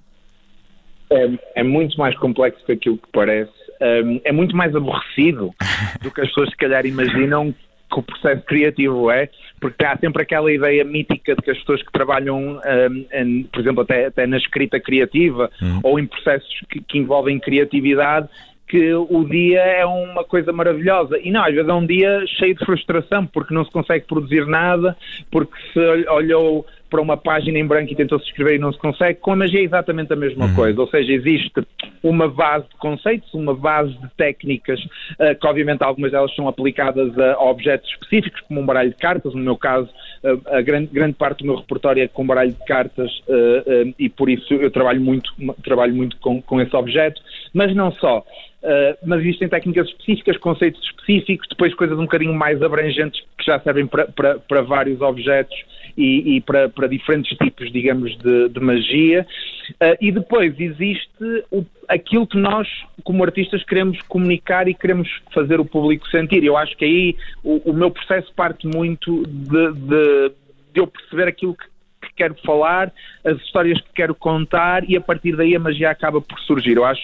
É, 1.11 1.61
é 1.61 1.63
muito 1.63 1.97
mais 1.97 2.19
complexo 2.19 2.61
do 2.61 2.67
que 2.67 2.73
aquilo 2.73 2.99
que 2.99 3.09
parece 3.13 3.56
um, 3.81 4.21
é 4.25 4.33
muito 4.33 4.57
mais 4.57 4.75
aborrecido 4.75 5.55
do 6.03 6.11
que 6.11 6.21
as 6.21 6.29
pessoas 6.29 6.51
se 6.51 6.57
calhar 6.57 6.87
imaginam 6.87 7.55
que 7.89 8.01
o 8.01 8.03
processo 8.03 8.43
criativo 8.43 9.11
é, 9.11 9.29
porque 9.61 9.85
há 9.85 9.97
sempre 9.97 10.23
aquela 10.23 10.53
ideia 10.53 10.85
mítica 10.85 11.35
de 11.35 11.43
que 11.43 11.51
as 11.51 11.59
pessoas 11.59 11.83
que 11.83 11.93
trabalham, 11.93 12.59
um, 12.59 13.07
em, 13.13 13.45
por 13.45 13.61
exemplo, 13.61 13.83
até, 13.83 14.07
até, 14.07 14.27
na 14.27 14.37
escrita 14.37 14.81
criativa 14.81 15.51
uhum. 15.63 15.81
ou 15.83 15.99
em 15.99 16.07
processos 16.07 16.61
que, 16.69 16.81
que 16.81 16.99
envolvem 16.99 17.39
criatividade, 17.39 18.29
que 18.69 18.93
o 18.95 19.25
dia 19.25 19.61
é 19.61 19.87
uma 19.87 20.25
coisa 20.25 20.53
maravilhosa. 20.53 21.19
E 21.23 21.31
não, 21.31 21.45
às 21.45 21.55
vezes 21.55 21.69
é 21.69 21.73
um 21.73 21.87
dia 21.87 22.25
cheio 22.27 22.55
de 22.55 22.65
frustração, 22.65 23.25
porque 23.27 23.55
não 23.55 23.65
se 23.65 23.71
consegue 23.71 24.07
produzir 24.07 24.45
nada, 24.47 24.97
porque 25.31 25.55
se 25.73 25.79
olhou 26.11 26.67
para 26.89 27.01
uma 27.01 27.17
página 27.17 27.59
em 27.59 27.67
branco 27.67 27.93
e 27.93 27.97
tentou-se 27.97 28.27
escrever 28.27 28.57
e 28.57 28.59
não 28.59 28.73
se 28.73 28.79
consegue, 28.79 29.19
com 29.21 29.33
a 29.33 29.37
magia 29.37 29.61
é 29.61 29.65
exatamente 29.65 30.13
a 30.13 30.17
mesma 30.17 30.47
uhum. 30.47 30.55
coisa. 30.55 30.81
Ou 30.81 30.89
seja, 30.89 31.13
existe 31.13 31.67
uma 32.03 32.29
base 32.29 32.67
de 32.69 32.77
conceitos, 32.77 33.33
uma 33.35 33.55
base 33.55 33.93
de 33.93 34.09
técnicas, 34.17 34.81
uh, 34.81 35.39
que 35.39 35.47
obviamente 35.47 35.83
algumas 35.83 36.13
delas 36.13 36.35
são 36.35 36.47
aplicadas 36.49 37.17
a, 37.19 37.39
objetos 37.43 37.89
específicos, 37.91 38.41
como 38.43 38.61
um 38.61 38.67
baralho 38.67 38.91
de 38.91 38.97
cartas. 38.97 39.35
No 39.35 39.41
meu 39.41 39.57
caso, 39.57 39.89
uh, 40.23 40.41
a 40.47 40.63
grande, 40.63 40.89
grande 40.93 41.15
parte 41.15 41.39
do 41.39 41.47
meu 41.47 41.57
repertório 41.57 42.03
é 42.03 42.09
com 42.09 42.27
baralho 42.27 42.53
de 42.53 42.65
cartas 42.67 43.11
uh, 43.29 43.95
e 43.99 44.09
por 44.09 44.29
isso 44.29 44.53
eu 44.55 44.71
trabalho 44.71 45.01
muito, 45.01 45.31
trabalho 45.63 45.95
muito 45.95 46.17
com, 46.19 46.41
com 46.43 46.61
esse 46.61 46.75
objeto. 46.75 47.21
Mas 47.53 47.75
não 47.75 47.93
só. 47.93 48.25
Uh, 48.67 48.99
mas 49.07 49.21
existem 49.21 49.49
técnicas 49.49 49.87
específicas, 49.87 50.37
conceitos 50.39 50.83
específicos, 50.83 51.47
depois 51.49 51.73
coisas 51.75 51.97
um 51.99 52.03
bocadinho 52.03 52.35
mais 52.35 52.61
abrangentes 52.61 53.23
que 53.39 53.45
já 53.45 53.61
servem 53.61 53.87
para, 53.87 54.07
para, 54.07 54.39
para 54.41 54.63
vários 54.63 55.01
objetos 55.01 55.57
e, 55.97 56.37
e 56.37 56.41
para, 56.41 56.69
para, 56.69 56.89
diferentes 56.89 57.37
tipos, 57.39 57.71
digamos, 57.71 58.17
de, 58.19 58.49
de 58.49 58.61
magia. 58.61 59.27
Uh, 59.75 59.97
e 60.01 60.11
depois 60.11 60.59
existe 60.59 61.45
o, 61.51 61.65
aquilo 61.89 62.27
que 62.27 62.39
nós, 62.39 62.69
como 63.05 63.25
artistas, 63.25 63.65
queremos 63.65 64.01
comunicar 64.03 64.69
e 64.69 64.75
queremos 64.75 65.09
fazer 65.33 65.61
o 65.61 65.65
público 65.65 66.09
sentir. 66.09 66.45
Eu 66.45 66.57
acho 66.57 66.77
que 66.77 66.85
aí 66.85 67.17
o, 67.43 67.71
o 67.71 67.73
meu 67.73 67.91
processo 67.91 68.33
parte 68.35 68.67
muito 68.67 69.23
de, 69.27 69.73
de, 69.73 70.33
de 70.73 70.81
eu 70.81 70.87
perceber 70.87 71.29
aquilo 71.29 71.55
que 71.55 71.67
que 72.07 72.13
quero 72.15 72.35
falar, 72.45 72.93
as 73.25 73.37
histórias 73.39 73.81
que 73.81 73.93
quero 73.95 74.15
contar 74.15 74.89
e 74.89 74.97
a 74.97 75.01
partir 75.01 75.37
daí 75.37 75.55
a 75.57 75.61
magia 75.61 75.91
acaba 75.91 76.21
por 76.21 76.39
surgir. 76.41 76.77
Eu 76.77 76.85
acho 76.85 77.03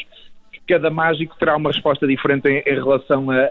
que 0.53 0.61
cada 0.67 0.91
mágico 0.91 1.37
terá 1.39 1.57
uma 1.57 1.71
resposta 1.71 2.07
diferente 2.07 2.49
em, 2.49 2.59
em 2.59 2.75
relação 2.75 3.31
a, 3.31 3.37
a, 3.37 3.49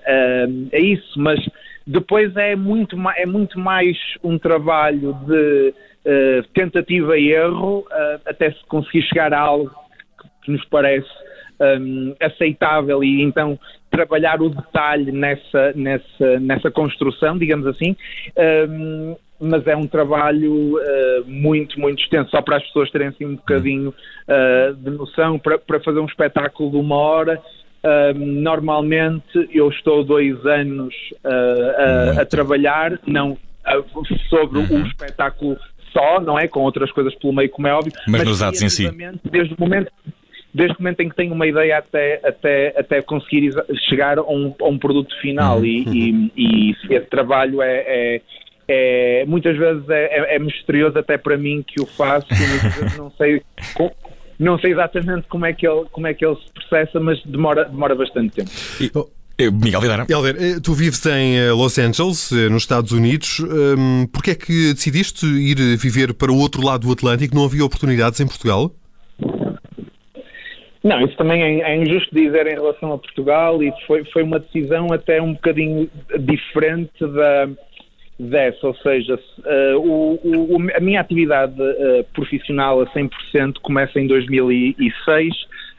a, 0.74 0.80
isso, 0.80 1.20
mas 1.20 1.40
depois 1.86 2.36
é 2.36 2.56
muito, 2.56 2.96
é 3.18 3.26
muito 3.26 3.60
mais 3.60 3.98
um 4.24 4.38
trabalho 4.38 5.14
de 5.26 5.74
uh, 6.06 6.48
tentativa 6.54 7.18
e 7.18 7.32
erro 7.32 7.80
uh, 7.80 8.22
até 8.26 8.52
se 8.52 8.66
conseguir 8.68 9.02
chegar 9.04 9.34
a 9.34 9.40
algo 9.40 9.81
que 10.44 10.52
nos 10.52 10.64
parece 10.66 11.10
um, 11.62 12.16
aceitável 12.20 13.04
e 13.04 13.22
então 13.22 13.60
trabalhar 13.90 14.42
o 14.42 14.50
detalhe 14.50 15.12
nessa, 15.12 15.74
nessa, 15.76 16.40
nessa 16.40 16.72
construção, 16.72 17.38
digamos 17.38 17.68
assim. 17.68 17.96
Um, 18.70 19.16
mas 19.40 19.66
é 19.66 19.76
um 19.76 19.88
trabalho 19.88 20.78
uh, 20.78 21.26
muito, 21.26 21.80
muito 21.80 22.00
extenso, 22.02 22.30
só 22.30 22.44
para 22.44 22.58
as 22.58 22.64
pessoas 22.64 22.92
terem 22.92 23.08
assim 23.08 23.26
um 23.26 23.36
bocadinho 23.36 23.90
uh, 23.90 24.74
de 24.76 24.92
noção, 24.92 25.40
para, 25.40 25.58
para 25.58 25.80
fazer 25.80 26.00
um 26.00 26.06
espetáculo 26.06 26.72
de 26.72 26.78
uma 26.78 26.96
hora 26.96 27.42
normalmente 28.16 29.50
eu 29.52 29.68
estou 29.70 30.04
dois 30.04 30.46
anos 30.46 30.94
uh, 31.26 32.16
a, 32.20 32.22
a, 32.22 32.26
trabalhar, 32.28 33.00
não 33.08 33.36
sobre 34.30 34.60
uhum. 34.60 34.84
um 34.84 34.86
espetáculo 34.86 35.58
só, 35.92 36.22
não 36.22 36.38
é? 36.38 36.48
Com 36.48 36.60
outras 36.60 36.92
coisas 36.92 37.16
pelo 37.16 37.34
meio, 37.34 37.50
como 37.50 37.68
é 37.68 37.74
óbvio. 37.74 37.92
Mas, 38.08 38.22
mas 38.22 38.24
nos 38.24 38.44
atos 38.44 38.62
em 38.62 38.70
si. 38.70 38.88
Desde 39.32 39.56
o 39.56 39.58
momento 39.60 39.92
desde 40.54 40.76
o 40.76 40.82
momento 40.82 41.00
em 41.02 41.10
que 41.10 41.16
tenho 41.16 41.34
uma 41.34 41.48
ideia 41.48 41.78
até, 41.78 42.20
até, 42.24 42.74
até 42.78 43.02
conseguir 43.02 43.54
chegar 43.90 44.18
a 44.18 44.24
um, 44.24 44.54
a 44.60 44.68
um 44.68 44.78
produto 44.78 45.14
final 45.22 45.60
uhum. 45.60 45.66
e, 45.66 45.84
e, 45.88 46.32
e, 46.36 46.76
esse 46.90 47.08
trabalho 47.08 47.62
é, 47.62 47.84
é, 47.88 48.22
é 48.68 49.26
muitas 49.26 49.58
vezes 49.58 49.88
é, 49.90 50.04
é, 50.04 50.36
é, 50.36 50.40
misterioso 50.40 50.98
até 50.98 51.18
para 51.18 51.38
mim 51.38 51.64
que 51.66 51.82
o 51.82 51.86
faço 51.86 52.28
e 52.32 52.48
muitas 52.48 52.76
vezes 52.76 52.98
não 52.98 53.12
sei 53.12 53.42
não 54.38 54.60
sei 54.60 54.72
exatamente 54.72 55.28
como 55.28 55.46
é 55.46 55.54
que 55.54 55.68
ele, 55.68 55.86
como 55.92 56.08
é 56.08 56.14
que 56.14 56.26
ele 56.26 56.36
se 56.36 56.52
processa, 56.52 57.00
mas 57.00 57.24
demora, 57.24 57.66
demora 57.66 57.94
bastante 57.96 58.34
tempo. 58.34 58.50
E... 58.80 58.90
Oh, 58.96 59.08
eh, 59.38 59.52
Miguel 59.52 59.82
Vidara. 59.82 60.06
Helder, 60.10 60.36
eh, 60.40 60.60
tu 60.60 60.74
vives 60.74 61.06
em 61.06 61.38
eh, 61.38 61.52
Los 61.52 61.78
Angeles, 61.78 62.32
nos 62.50 62.64
Estados 62.64 62.92
Unidos. 62.92 63.40
Hum, 63.40 64.08
Porquê 64.12 64.32
é 64.32 64.36
que 64.36 64.74
decidiste 64.74 65.26
ir 65.26 65.78
viver 65.78 66.14
para 66.14 66.32
o 66.32 66.38
outro 66.38 66.64
lado 66.66 66.88
do 66.88 66.94
Atlântico? 66.94 67.36
Não 67.36 67.46
havia 67.46 67.64
oportunidades 67.64 68.20
em 68.20 68.28
Portugal? 68.28 68.72
Não, 70.84 71.02
isso 71.02 71.16
também 71.16 71.44
é, 71.44 71.72
é 71.72 71.76
injusto 71.78 72.14
dizer 72.14 72.48
em 72.48 72.56
relação 72.56 72.94
a 72.94 72.98
Portugal 72.98 73.62
e 73.62 73.72
foi, 73.86 74.04
foi 74.06 74.24
uma 74.24 74.40
decisão 74.40 74.88
até 74.92 75.22
um 75.22 75.34
bocadinho 75.34 75.90
diferente 76.20 77.06
da, 77.06 77.48
dessa, 78.20 78.68
ou 78.68 78.76
seja, 78.76 79.16
uh, 79.16 79.78
o, 79.78 80.56
o, 80.56 80.58
a 80.76 80.80
minha 80.80 81.02
atividade 81.02 81.60
uh, 81.62 82.04
profissional 82.14 82.82
a 82.82 82.86
100% 82.88 83.60
começa 83.62 84.00
em 84.00 84.08
2006, 84.08 85.34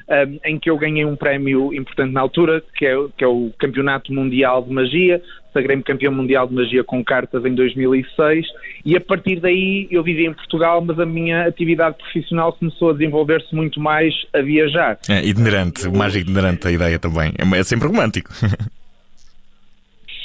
um, 0.09 0.39
em 0.45 0.59
que 0.59 0.71
eu 0.71 0.77
ganhei 0.77 1.05
um 1.05 1.17
prémio 1.17 1.73
importante 1.75 2.13
na 2.13 2.21
altura, 2.21 2.63
que 2.77 2.87
é, 2.87 2.95
que 3.17 3.25
é 3.25 3.27
o 3.27 3.53
Campeonato 3.59 4.13
Mundial 4.13 4.63
de 4.63 4.73
Magia, 4.73 5.23
sagrei-me 5.53 5.83
campeão 5.83 6.13
mundial 6.13 6.49
de 6.49 6.55
magia 6.55 6.83
com 6.83 7.05
cartas 7.05 7.45
em 7.45 7.55
2006 7.55 8.47
e 8.85 8.97
a 8.97 9.01
partir 9.01 9.39
daí 9.39 9.87
eu 9.91 10.03
vivi 10.03 10.27
em 10.27 10.33
Portugal, 10.33 10.83
mas 10.83 10.99
a 10.99 11.07
minha 11.07 11.47
atividade 11.47 11.97
profissional 11.99 12.53
começou 12.55 12.91
a 12.91 12.93
desenvolver-se 12.93 13.55
muito 13.55 13.79
mais 13.79 14.15
a 14.33 14.41
viajar. 14.41 14.99
É 15.09 15.25
itinerante, 15.25 15.87
o 15.87 15.97
mais 15.97 16.17
itinerante 16.17 16.67
a 16.67 16.73
ideia 16.73 16.99
também. 16.99 17.33
É, 17.39 17.59
é 17.59 17.63
sempre 17.63 17.87
romântico. 17.89 18.31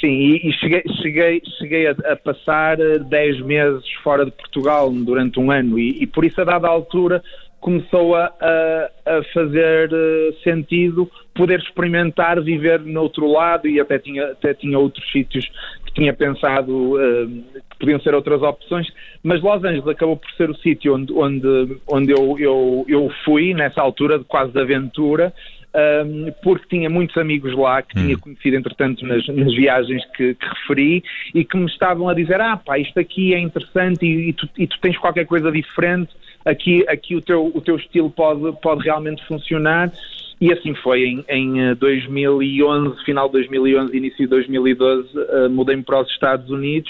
Sim, 0.00 0.06
e, 0.06 0.48
e 0.48 0.52
cheguei, 0.52 0.82
cheguei, 1.02 1.42
cheguei 1.58 1.86
a, 1.88 1.90
a, 1.90 2.16
passar 2.16 2.76
10 2.76 3.10
eh, 3.10 3.42
meses 3.42 3.82
fora 4.04 4.24
de 4.24 4.30
Portugal 4.30 4.92
durante 4.92 5.40
um 5.40 5.50
ano 5.50 5.76
e, 5.76 6.02
e 6.02 6.06
por 6.06 6.24
isso 6.24 6.40
a 6.40 6.44
dada 6.44 6.68
altura 6.68 7.20
começou 7.60 8.14
a, 8.14 8.26
a, 8.30 9.22
fazer 9.34 9.90
eh, 9.92 10.32
sentido 10.44 11.10
poder 11.34 11.58
experimentar 11.60 12.40
viver 12.42 12.80
no 12.80 13.02
outro 13.02 13.26
lado 13.26 13.68
e 13.68 13.80
até 13.80 13.98
tinha, 13.98 14.32
até 14.32 14.54
tinha 14.54 14.78
outros 14.78 15.10
sítios 15.10 15.48
que 15.86 15.92
tinha 15.94 16.12
pensado 16.12 16.94
uh, 16.94 17.28
que 17.70 17.78
podiam 17.78 18.00
ser 18.00 18.14
outras 18.14 18.42
opções, 18.42 18.86
mas 19.22 19.40
Los 19.40 19.62
Angeles 19.64 19.86
acabou 19.86 20.16
por 20.16 20.30
ser 20.32 20.50
o 20.50 20.56
sítio 20.56 20.94
onde, 20.94 21.12
onde, 21.12 21.80
onde 21.86 22.12
eu, 22.12 22.36
eu, 22.38 22.84
eu 22.88 23.10
fui 23.24 23.54
nessa 23.54 23.80
altura 23.80 24.18
de 24.18 24.24
quase 24.24 24.52
de 24.52 24.60
aventura 24.60 25.32
um, 25.74 26.32
porque 26.42 26.66
tinha 26.68 26.88
muitos 26.88 27.16
amigos 27.16 27.54
lá 27.54 27.82
que 27.82 27.98
hum. 27.98 28.02
tinha 28.02 28.18
conhecido, 28.18 28.56
entretanto, 28.56 29.06
nas, 29.06 29.26
nas 29.28 29.54
viagens 29.54 30.04
que, 30.16 30.34
que, 30.34 30.46
referi 30.46 31.04
e 31.34 31.44
que 31.44 31.56
me 31.56 31.66
estavam 31.66 32.08
a 32.08 32.14
dizer: 32.14 32.40
Ah, 32.40 32.56
pá, 32.56 32.78
isto 32.78 32.98
aqui 32.98 33.34
é 33.34 33.38
interessante 33.38 34.04
e, 34.04 34.30
e, 34.30 34.32
tu, 34.32 34.48
e 34.56 34.66
tu, 34.66 34.78
tens 34.80 34.96
qualquer 34.96 35.26
coisa 35.26 35.52
diferente, 35.52 36.10
aqui, 36.44 36.84
aqui 36.88 37.14
o, 37.14 37.20
teu, 37.20 37.46
o 37.54 37.60
teu 37.60 37.76
estilo 37.76 38.10
pode, 38.10 38.52
pode 38.60 38.84
realmente 38.84 39.24
funcionar. 39.26 39.92
E 40.40 40.52
assim 40.52 40.72
foi, 40.72 41.02
em, 41.04 41.24
em 41.28 41.74
2011, 41.74 43.04
final 43.04 43.26
de 43.26 43.32
2011, 43.32 43.96
início 43.96 44.18
de 44.18 44.28
2012, 44.28 45.08
uh, 45.18 45.50
mudei-me 45.50 45.82
para 45.82 46.00
os 46.00 46.08
Estados 46.10 46.48
Unidos 46.48 46.88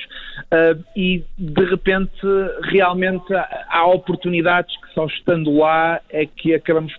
uh, 0.52 0.84
e 0.94 1.24
de 1.38 1.64
repente 1.64 2.20
realmente 2.64 3.24
há 3.70 3.86
oportunidades 3.86 4.76
que 4.82 4.92
só 4.92 5.06
estando 5.06 5.56
lá 5.56 5.98
é 6.10 6.26
que 6.26 6.54
acabamos 6.54 6.92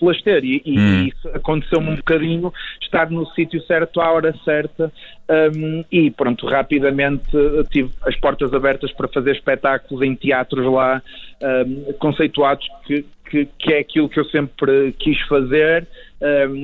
pelas 0.00 0.20
ter. 0.22 0.44
E, 0.44 0.62
e 0.64 0.78
hum. 0.78 1.04
isso 1.04 1.28
aconteceu-me 1.28 1.90
um 1.90 1.96
bocadinho, 1.96 2.52
estar 2.80 3.08
no 3.10 3.26
sítio 3.28 3.62
certo 3.62 4.00
à 4.00 4.10
hora 4.10 4.34
certa 4.44 4.90
um, 5.30 5.84
e 5.92 6.10
pronto, 6.10 6.46
rapidamente 6.46 7.30
tive 7.70 7.90
as 8.02 8.16
portas 8.16 8.52
abertas 8.52 8.90
para 8.92 9.06
fazer 9.06 9.32
espetáculos 9.32 10.02
em 10.02 10.16
teatros 10.16 10.66
lá 10.66 11.00
um, 11.40 11.92
conceituados 11.94 12.66
que, 12.84 13.04
que, 13.30 13.48
que, 13.58 13.72
é 13.72 13.78
aquilo 13.78 14.08
que 14.08 14.18
eu 14.18 14.24
sempre 14.26 14.92
quis 14.98 15.18
fazer. 15.22 15.86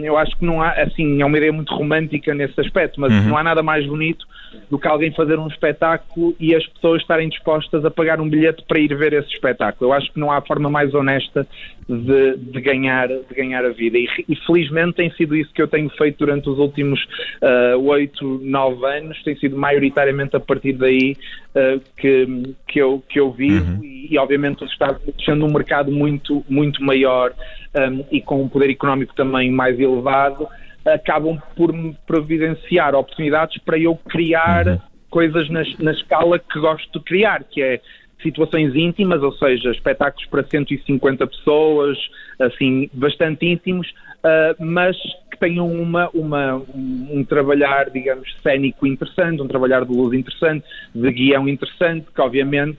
Eu 0.02 0.18
acho 0.18 0.36
que 0.36 0.44
não 0.44 0.60
há, 0.60 0.70
assim, 0.72 1.22
é 1.22 1.24
uma 1.24 1.38
ideia 1.38 1.52
muito 1.52 1.74
romântica 1.74 2.34
nesse 2.34 2.60
aspecto, 2.60 3.00
mas 3.00 3.10
uhum. 3.10 3.28
não 3.28 3.38
há 3.38 3.42
nada 3.42 3.62
mais 3.62 3.86
bonito 3.86 4.26
do 4.70 4.78
que 4.78 4.88
alguém 4.88 5.12
fazer 5.12 5.38
um 5.38 5.46
espetáculo 5.46 6.34
e 6.38 6.54
as 6.54 6.66
pessoas 6.66 7.00
estarem 7.00 7.28
dispostas 7.28 7.84
a 7.84 7.90
pagar 7.90 8.20
um 8.20 8.28
bilhete 8.28 8.64
para 8.66 8.78
ir 8.78 8.94
ver 8.94 9.12
esse 9.12 9.28
espetáculo. 9.28 9.90
Eu 9.90 9.94
acho 9.94 10.12
que 10.12 10.18
não 10.18 10.30
há 10.30 10.40
forma 10.40 10.68
mais 10.68 10.92
honesta 10.94 11.46
de, 11.88 12.36
de 12.36 12.60
ganhar, 12.60 13.08
de 13.08 13.34
ganhar 13.34 13.64
a 13.64 13.70
vida. 13.70 13.96
E, 13.96 14.08
e, 14.28 14.36
felizmente 14.46 14.94
tem 14.94 15.10
sido 15.12 15.36
isso 15.36 15.52
que 15.52 15.62
eu 15.62 15.68
tenho 15.68 15.88
feito 15.90 16.18
durante 16.18 16.48
os 16.48 16.58
últimos 16.58 17.06
ah, 17.40 17.76
oito, 17.78 18.26
uh, 18.26 18.40
nove 18.44 18.84
anos. 18.86 19.22
Tem 19.22 19.36
sido 19.36 19.56
maioritariamente 19.56 20.36
a 20.36 20.40
partir 20.40 20.72
daí 20.72 21.16
uh, 21.54 21.80
que, 21.96 22.54
que, 22.66 22.80
eu, 22.80 23.02
que 23.08 23.20
eu 23.20 23.30
vivo 23.30 23.72
uhum. 23.72 23.84
E, 24.10 24.14
e, 24.14 24.18
obviamente 24.18 24.64
os 24.64 24.70
Estados 24.70 25.02
Unidos 25.02 25.24
sendo 25.24 25.46
um 25.46 25.52
mercado 25.52 25.90
muito, 25.90 26.44
muito 26.48 26.82
maior 26.82 27.32
um, 27.74 28.04
e 28.10 28.20
com 28.20 28.42
um 28.42 28.48
poder 28.48 28.70
económico 28.70 29.14
também 29.14 29.50
mais 29.50 29.78
elevado 29.78 30.48
acabam 30.84 31.40
por 31.56 31.72
me 31.72 31.96
providenciar 32.06 32.94
oportunidades 32.94 33.58
para 33.62 33.78
eu 33.78 33.96
criar 33.96 34.66
uhum. 34.66 34.80
coisas 35.10 35.48
na, 35.50 35.62
na 35.80 35.92
escala 35.92 36.38
que 36.38 36.58
gosto 36.60 36.98
de 36.98 37.04
criar, 37.04 37.42
que 37.44 37.60
é 37.62 37.80
situações 38.22 38.74
íntimas, 38.74 39.22
ou 39.22 39.32
seja, 39.32 39.70
espetáculos 39.70 40.26
para 40.26 40.42
150 40.42 41.26
pessoas, 41.26 41.98
assim, 42.40 42.88
bastante 42.92 43.46
íntimos, 43.46 43.88
uh, 43.88 44.64
mas 44.64 44.96
que 45.30 45.38
tenham 45.38 45.70
uma, 45.70 46.08
uma, 46.14 46.56
um, 46.56 47.08
um, 47.10 47.24
trabalhar, 47.24 47.90
digamos, 47.90 48.34
cénico 48.42 48.86
interessante, 48.86 49.42
um 49.42 49.48
trabalhar 49.48 49.84
de 49.84 49.92
luz 49.92 50.14
interessante, 50.14 50.64
de 50.94 51.12
guião 51.12 51.48
interessante, 51.48 52.06
que 52.14 52.20
obviamente 52.20 52.78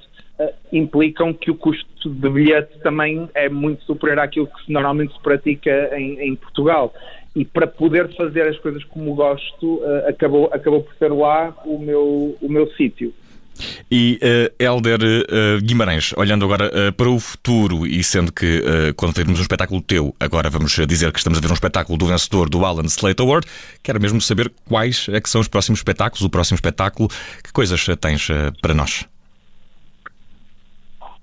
implicam 0.72 1.34
que 1.34 1.50
o 1.50 1.56
custo 1.56 2.10
de 2.10 2.30
bilhete 2.30 2.78
também 2.80 3.28
é 3.34 3.50
muito 3.50 3.84
superior 3.84 4.20
àquilo 4.20 4.48
que 4.48 4.72
normalmente 4.72 5.14
se 5.14 5.20
pratica 5.20 5.90
em, 5.98 6.20
em 6.20 6.36
Portugal 6.36 6.94
e 7.38 7.46
para 7.46 7.68
poder 7.68 8.16
fazer 8.16 8.48
as 8.48 8.58
coisas 8.58 8.84
como 8.86 9.14
gosto, 9.14 9.76
uh, 9.76 10.10
acabou, 10.10 10.50
acabou 10.52 10.82
por 10.82 10.96
ser 10.96 11.12
lá 11.14 11.56
o 11.66 11.78
meu, 11.78 12.36
o 12.42 12.50
meu 12.50 12.68
sítio. 12.72 13.14
E 13.92 14.20
uh, 14.22 14.64
Helder 14.64 15.00
uh, 15.00 15.62
Guimarães, 15.62 16.14
olhando 16.18 16.46
agora 16.46 16.68
uh, 16.68 16.92
para 16.94 17.10
o 17.10 17.20
futuro 17.20 17.86
e 17.86 18.04
sendo 18.04 18.32
que 18.32 18.64
quando 18.96 19.14
termos 19.14 19.38
um 19.40 19.42
espetáculo 19.42 19.82
teu, 19.82 20.16
agora 20.20 20.50
vamos 20.50 20.76
dizer 20.88 21.12
que 21.12 21.20
estamos 21.20 21.38
a 21.38 21.42
ver 21.42 21.50
um 21.52 21.54
espetáculo 21.54 21.98
do 21.98 22.08
vencedor 22.08 22.50
do 22.50 22.66
Alan 22.66 22.86
Slate 22.86 23.22
Award, 23.22 23.48
quero 23.84 24.02
mesmo 24.02 24.20
saber 24.20 24.52
quais 24.68 25.08
é 25.12 25.22
que 25.22 25.30
são 25.30 25.40
os 25.40 25.48
próximos 25.48 25.80
espetáculos, 25.80 26.24
o 26.24 26.30
próximo 26.30 26.56
espetáculo, 26.56 27.08
que 27.44 27.52
coisas 27.54 27.86
tens 28.00 28.28
para 28.62 28.74
nós? 28.74 29.06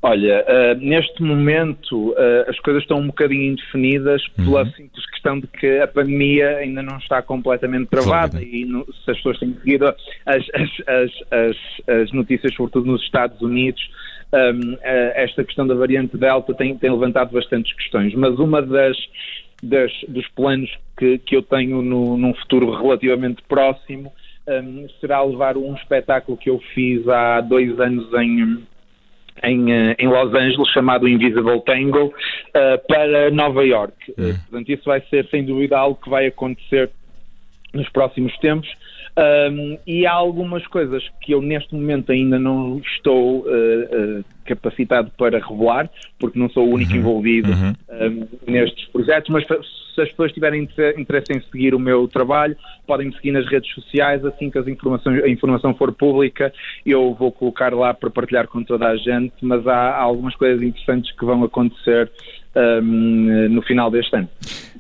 Olha, 0.07 0.45
uh, 0.45 0.79
neste 0.85 1.23
momento 1.23 2.11
uh, 2.11 2.45
as 2.47 2.61
coisas 2.61 2.83
estão 2.83 2.99
um 2.99 3.07
bocadinho 3.07 3.53
indefinidas 3.53 4.23
uhum. 4.39 4.45
pela 4.45 4.67
simples 4.73 5.07
questão 5.07 5.41
de 5.41 5.47
que 5.47 5.79
a 5.79 5.89
pandemia 5.89 6.59
ainda 6.59 6.83
não 6.83 6.99
está 6.99 7.23
completamente 7.23 7.89
travada 7.89 8.43
e 8.43 8.67
no, 8.67 8.85
se 8.85 9.11
as 9.11 9.17
pessoas 9.17 9.39
têm 9.39 9.55
seguido 9.55 9.87
as, 9.87 9.97
as, 10.27 10.71
as, 10.87 12.01
as, 12.03 12.13
notícias, 12.13 12.55
sobretudo 12.55 12.85
nos 12.93 13.03
Estados 13.03 13.41
Unidos, 13.41 13.81
um, 14.31 14.37
ehm, 14.37 14.75
uh, 14.75 14.79
eh, 14.83 15.25
esta 15.25 15.43
questão 15.43 15.67
da 15.67 15.75
variante 15.75 16.19
Delta 16.19 16.53
tem, 16.53 16.77
tem 16.77 16.91
levantado 16.91 17.33
bastantes 17.33 17.73
questões, 17.73 18.15
mas 18.15 18.39
uma 18.39 18.61
das, 18.61 18.99
das 19.63 19.91
dos 20.07 20.29
planos 20.37 20.71
que, 20.99 21.17
que 21.17 21.35
eu 21.35 21.41
tenho 21.41 21.81
no, 21.81 22.19
num 22.19 22.35
futuro 22.35 22.71
relativamente 22.73 23.43
próximo 23.49 24.13
um, 24.47 24.53
ehm, 24.53 24.87
será 25.01 25.23
levar 25.23 25.57
um 25.57 25.75
espetáculo 25.75 26.37
que 26.37 26.51
eu 26.51 26.61
fiz 26.75 27.09
há 27.09 27.41
dois 27.41 27.81
anos 27.81 28.13
em 28.13 28.59
em, 29.43 29.73
eh, 29.73 29.97
em 29.99 30.09
Los 30.09 30.33
Angeles, 30.35 30.69
chamado 30.73 31.09
Invisible 31.09 31.61
Tango, 31.65 32.07
uh, 32.07 32.87
para 32.89 33.31
Nova 33.31 33.65
York. 33.65 33.95
Uhum. 34.17 34.31
Uh, 34.31 34.35
portanto, 34.35 34.69
isso 34.69 34.85
vai 34.85 35.01
ser, 35.11 35.27
sem 35.29 35.45
dúvida, 35.45 35.77
algo 35.79 35.99
que 36.03 36.09
vai 36.09 36.27
acontecer 36.27 36.91
nos 37.73 37.89
próximos 37.91 38.37
tempos. 38.39 38.69
Um, 39.17 39.79
e 39.87 40.07
há 40.07 40.13
algumas 40.13 40.67
coisas 40.67 41.03
que 41.21 41.33
eu 41.33 41.41
neste 41.41 41.73
momento 41.73 42.11
ainda 42.11 42.39
não 42.39 42.79
estou 42.79 43.43
uh, 43.43 44.21
uh, 44.21 44.25
capacitado 44.45 45.11
para 45.17 45.39
revelar, 45.39 45.91
porque 46.19 46.39
não 46.39 46.49
sou 46.51 46.69
o 46.69 46.75
único 46.75 46.93
uhum. 46.93 46.99
envolvido 46.99 47.51
uhum. 47.51 47.75
Um, 47.91 48.53
nestes 48.53 48.87
projetos, 48.89 49.31
mas 49.31 49.45
se 49.95 50.01
as 50.01 50.09
pessoas 50.11 50.33
tiverem 50.33 50.69
interesse 50.97 51.33
em 51.33 51.41
seguir 51.51 51.75
o 51.75 51.79
meu 51.79 52.09
trabalho, 52.09 52.57
podem 52.87 53.07
me 53.07 53.15
seguir 53.15 53.33
nas 53.33 53.47
redes 53.47 53.73
sociais, 53.73 54.25
assim 54.25 54.51
que 54.51 54.59
as 54.59 54.67
informações, 54.67 55.23
a 55.23 55.29
informação 55.29 55.75
for 55.75 55.93
pública, 55.93 56.53
eu 56.85 57.15
vou 57.15 57.31
colocar 57.31 57.73
lá 57.73 57.95
para 57.95 58.11
partilhar 58.11 58.49
com 58.49 58.63
toda 58.63 58.89
a 58.89 58.97
gente, 58.97 59.35
mas 59.43 59.67
há, 59.67 59.91
há 59.91 60.03
algumas 60.03 60.35
coisas 60.35 60.63
interessantes 60.63 61.13
que 61.17 61.25
vão 61.25 61.45
acontecer 61.45 62.11
um, 62.57 63.49
no 63.49 63.63
final 63.63 63.91
deste 63.91 64.17
ano. 64.17 64.29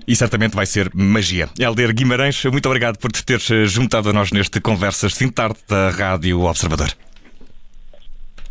E 0.06 0.14
certamente 0.14 0.54
vai 0.54 0.66
ser 0.66 0.90
magia. 0.94 1.48
Helder 1.58 1.94
Guimarães, 1.94 2.44
muito 2.44 2.66
obrigado 2.66 2.98
por 2.98 3.10
te 3.10 3.24
teres 3.24 3.48
juntado 3.70 4.10
a 4.10 4.12
nós 4.12 4.32
neste 4.32 4.60
Conversas 4.60 5.14
Fim 5.14 5.30
Tarde 5.30 5.58
da 5.68 5.90
Rádio 5.90 6.40
Observador. 6.40 6.88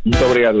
Muito 0.04 0.24
obrigado. 0.24 0.60